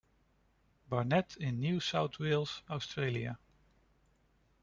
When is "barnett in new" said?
0.89-1.79